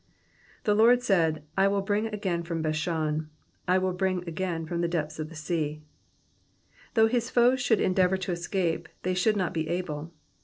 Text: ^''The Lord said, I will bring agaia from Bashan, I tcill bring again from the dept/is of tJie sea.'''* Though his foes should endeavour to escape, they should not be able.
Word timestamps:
^''The 0.65 0.75
Lord 0.75 1.03
said, 1.03 1.43
I 1.55 1.67
will 1.67 1.83
bring 1.83 2.07
agaia 2.09 2.43
from 2.43 2.63
Bashan, 2.63 3.29
I 3.67 3.77
tcill 3.77 3.95
bring 3.95 4.27
again 4.27 4.65
from 4.65 4.81
the 4.81 4.89
dept/is 4.89 5.19
of 5.19 5.27
tJie 5.27 5.35
sea.'''* 5.35 5.81
Though 6.95 7.05
his 7.07 7.29
foes 7.29 7.61
should 7.61 7.79
endeavour 7.79 8.17
to 8.17 8.31
escape, 8.31 8.89
they 9.03 9.13
should 9.13 9.37
not 9.37 9.53
be 9.53 9.67
able. 9.67 10.11